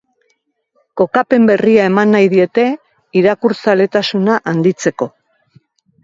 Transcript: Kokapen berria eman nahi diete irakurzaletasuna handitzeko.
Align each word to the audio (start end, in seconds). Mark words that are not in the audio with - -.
Kokapen 1.01 1.43
berria 1.49 1.83
eman 1.89 2.09
nahi 2.15 2.31
diete 2.31 2.63
irakurzaletasuna 3.21 4.39
handitzeko. 4.53 5.09